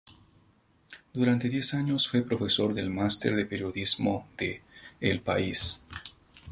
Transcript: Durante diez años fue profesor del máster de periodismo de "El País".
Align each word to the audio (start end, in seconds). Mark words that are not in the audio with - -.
Durante 1.13 1.47
diez 1.47 1.75
años 1.75 2.07
fue 2.07 2.23
profesor 2.23 2.73
del 2.73 2.89
máster 2.89 3.35
de 3.35 3.45
periodismo 3.45 4.27
de 4.35 4.63
"El 4.99 5.21
País". 5.21 5.85